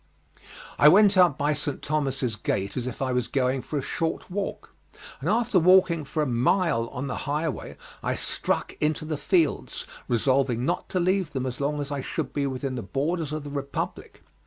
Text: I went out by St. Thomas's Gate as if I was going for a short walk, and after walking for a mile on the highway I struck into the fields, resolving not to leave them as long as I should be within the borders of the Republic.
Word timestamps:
I 0.79 0.87
went 0.89 1.15
out 1.15 1.37
by 1.37 1.53
St. 1.53 1.79
Thomas's 1.83 2.35
Gate 2.35 2.75
as 2.75 2.87
if 2.87 3.03
I 3.03 3.11
was 3.11 3.27
going 3.27 3.61
for 3.61 3.77
a 3.77 3.83
short 3.83 4.31
walk, 4.31 4.73
and 5.19 5.29
after 5.29 5.59
walking 5.59 6.05
for 6.05 6.23
a 6.23 6.25
mile 6.25 6.87
on 6.87 7.05
the 7.05 7.17
highway 7.29 7.77
I 8.01 8.15
struck 8.15 8.73
into 8.81 9.05
the 9.05 9.15
fields, 9.15 9.85
resolving 10.07 10.65
not 10.65 10.89
to 10.89 10.99
leave 10.99 11.33
them 11.33 11.45
as 11.45 11.61
long 11.61 11.79
as 11.79 11.91
I 11.91 12.01
should 12.01 12.33
be 12.33 12.47
within 12.47 12.73
the 12.73 12.81
borders 12.81 13.31
of 13.31 13.43
the 13.43 13.51
Republic. 13.51 14.23